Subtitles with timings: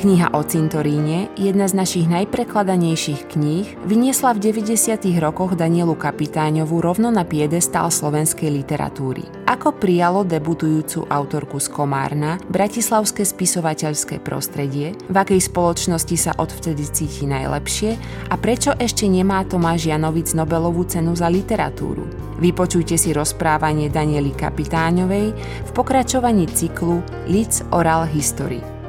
[0.00, 4.96] Kniha o cintoríne, jedna z našich najprekladanejších kníh, vyniesla v 90.
[5.20, 9.28] rokoch Danielu Kapitáňovú rovno na piedestál slovenskej literatúry.
[9.44, 17.28] Ako prijalo debutujúcu autorku z Komárna bratislavské spisovateľské prostredie, v akej spoločnosti sa odvtedy cíti
[17.28, 18.00] najlepšie
[18.32, 22.08] a prečo ešte nemá Tomáš Janovic Nobelovú cenu za literatúru.
[22.40, 25.26] Vypočujte si rozprávanie Daniely Kapitáňovej
[25.68, 28.79] v pokračovaní cyklu Lids Oral History.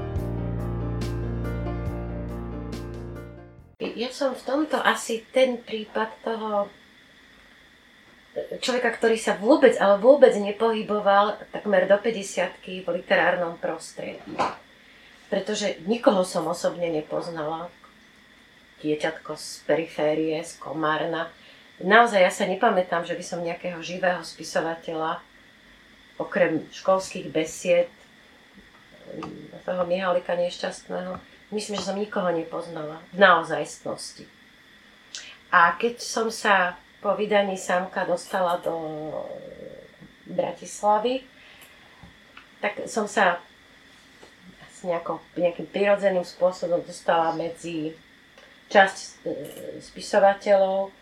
[3.95, 6.71] Ja som v tomto asi ten prípad toho
[8.63, 14.23] človeka, ktorý sa vôbec, ale vôbec nepohyboval takmer do 50 v literárnom prostredí.
[15.27, 17.71] Pretože nikoho som osobne nepoznala.
[18.83, 21.29] Dieťatko z periférie, z Komárna.
[21.81, 25.21] Naozaj ja sa nepamätám, že by som nejakého živého spisovateľa,
[26.17, 27.89] okrem školských besied,
[29.67, 31.19] toho Mihalika nešťastného,
[31.51, 34.25] myslím, že som nikoho nepoznala v naozajstnosti.
[35.51, 38.73] A keď som sa po vydaní samka dostala do
[40.31, 41.27] Bratislavy,
[42.63, 43.41] tak som sa
[44.63, 47.91] asi nejako, nejakým prirodzeným spôsobom dostala medzi
[48.71, 49.07] časť e,
[49.83, 50.93] spisovateľov.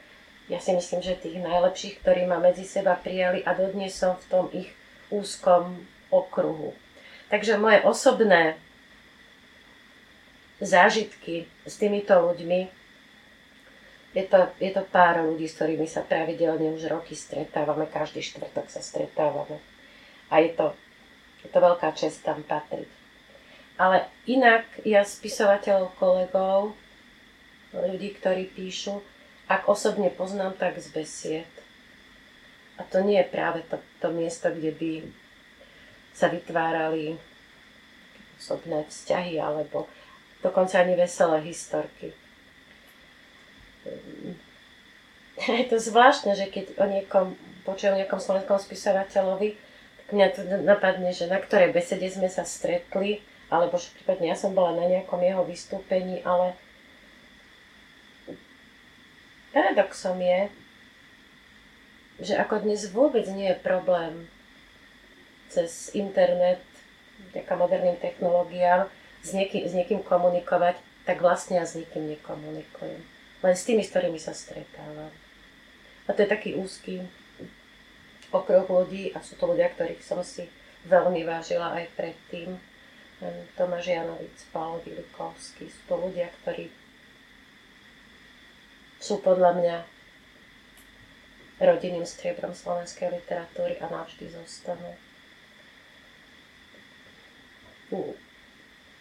[0.50, 4.25] Ja si myslím, že tých najlepších, ktorí ma medzi seba prijali a dodnes som v
[4.31, 4.73] tom ich
[5.14, 5.77] úzkom
[6.09, 6.73] okruhu.
[7.30, 8.58] Takže moje osobné
[10.59, 12.61] zážitky s týmito ľuďmi.
[14.15, 18.67] Je to, je to pár ľudí, s ktorými sa pravidelne už roky stretávame, každý štvrtok
[18.67, 19.61] sa stretávame.
[20.33, 20.73] A je to,
[21.45, 22.89] je to veľká čest tam patriť.
[23.80, 26.75] Ale inak ja spisovateľov, kolegov,
[27.71, 28.99] ľudí, ktorí píšu,
[29.47, 31.53] ak osobne poznám, tak z besied.
[32.75, 34.91] A to nie je práve to, to miesto, kde by
[36.11, 37.15] sa vytvárali
[38.39, 39.87] osobné vzťahy alebo
[40.39, 42.16] dokonca ani veselé historky.
[45.39, 47.27] Je to zvláštne, že keď o niekom
[47.64, 49.55] počujem o nejakom slovenskom spisovateľovi,
[50.04, 53.22] tak mňa to napadne, že na ktorej besede sme sa stretli,
[53.54, 56.58] alebo že prípadne ja som bola na nejakom jeho vystúpení, ale
[59.54, 60.42] paradoxom je,
[62.20, 64.27] že ako dnes vôbec nie je problém
[65.50, 66.61] cez internet,
[67.32, 68.92] vďaka moderným technológiám,
[69.23, 73.02] s niekým, s niekým komunikovať, tak vlastne ja s nikým nekomunikujem.
[73.39, 75.11] Len s tými, s ktorými sa stretávam.
[76.07, 77.05] A to je taký úzky
[78.29, 80.45] okruh ľudí a sú to ľudia, ktorých som si
[80.85, 82.58] veľmi vážila aj predtým.
[83.59, 86.71] Tomáš Janovic, Paolo Vilikovský, sú to ľudia, ktorí
[88.99, 89.77] sú podľa mňa
[91.59, 94.95] rodinným striebrom slovenskej literatúry a navždy zostanú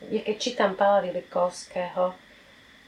[0.07, 2.15] ja keď čítam Pala Vilikovského,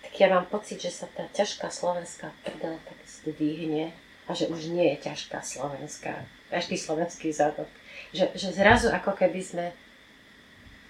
[0.00, 3.91] tak ja mám pocit, že sa tá ťažká slovenská prdel tak zdvihne
[4.26, 6.22] a že už nie je ťažká slovenská,
[6.54, 7.66] každý slovenský zadok.
[8.15, 9.66] Že, že zrazu ako keby sme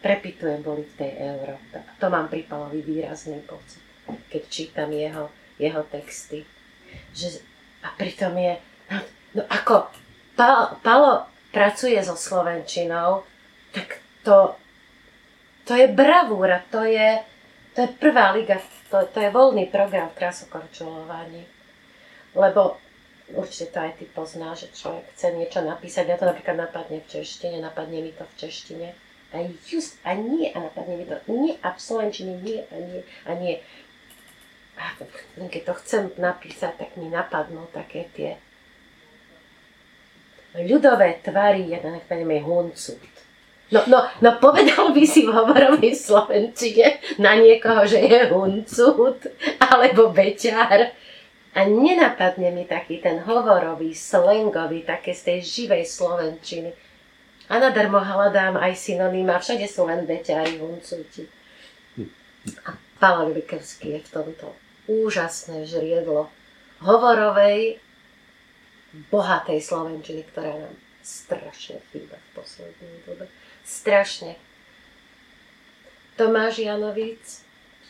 [0.04, 1.76] prepitujem boli v tej Európe.
[1.80, 3.80] A to mám pri Palovi výrazný pocit,
[4.28, 6.44] keď čítam jeho, jeho texty.
[7.16, 7.40] Že,
[7.80, 8.60] a pritom je,
[9.36, 9.88] no ako
[10.36, 13.24] Palo, Palo pracuje so Slovenčinou,
[13.72, 14.59] tak to
[15.70, 17.22] to je bravúra, to je,
[17.78, 18.58] to je prvá liga,
[18.90, 21.46] to, to je voľný program v krásokorčulovaní.
[22.34, 22.82] Lebo
[23.30, 27.06] určite to aj ty poznáš, že človek chce niečo napísať, ja to napríklad napadne v
[27.06, 28.98] češtine, napadne mi to v češtine.
[29.30, 33.00] A just, a nie, a napadne mi to, nie, a v slovenčine nie, a nie,
[33.06, 33.54] a nie.
[34.74, 34.98] A
[35.38, 38.42] keď to chcem napísať, tak mi napadnú také tie
[40.58, 43.19] ľudové tvary, ja neviem, huncut
[43.70, 49.30] No, no, no povedal by si v hovorovej Slovenčine na niekoho, že je huncut
[49.62, 50.90] alebo beťar.
[51.50, 56.70] A nenapadne mi taký ten hovorový, slangový, také z tej živej Slovenčiny.
[57.50, 61.26] A nadarmo hľadám aj synonýma, všade sú len beťári, huncuti.
[62.66, 64.54] A Pavel Likerský je v tomto
[64.86, 66.30] úžasné žriedlo
[66.82, 67.82] hovorovej,
[69.10, 73.26] bohatej Slovenčiny, ktorá nám strašne chýba v poslednej dobe
[73.70, 74.34] strašne.
[76.18, 77.22] Tomáš Janovic,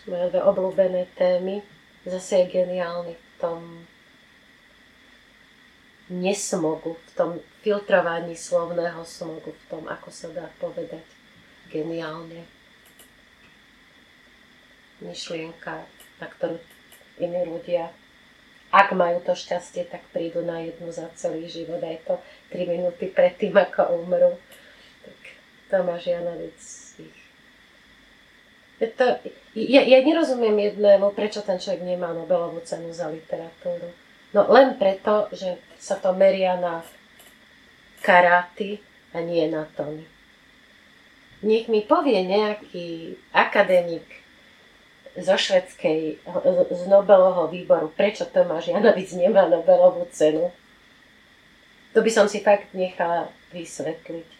[0.04, 1.64] moje dve obľúbené témy,
[2.04, 3.60] zase je geniálny v tom
[6.12, 7.30] nesmogu, v tom
[7.64, 11.02] filtrovaní slovného smogu, v tom, ako sa dá povedať
[11.72, 12.44] geniálne.
[15.00, 15.88] Myšlienka,
[16.20, 16.60] na ktorú
[17.16, 17.88] iní ľudia,
[18.70, 22.14] ak majú to šťastie, tak prídu na jednu za celý život, aj to
[22.54, 24.38] 3 minúty predtým, ako umrú.
[25.70, 26.58] Tomáš Janovic
[26.99, 27.20] ich
[28.81, 29.05] To,
[29.52, 33.93] ja, ja nerozumiem jednému, prečo ten človek nemá Nobelovú cenu za literatúru.
[34.32, 36.81] No len preto, že sa to meria na
[38.00, 38.81] karáty
[39.12, 40.08] a nie na tóny.
[41.44, 44.08] Nech mi povie nejaký akademik
[45.20, 46.16] zo švedskej,
[46.73, 50.49] z Nobelovho výboru, prečo Tomáš Janovic nemá Nobelovú cenu.
[51.93, 54.39] To by som si fakt nechala vysvetliť.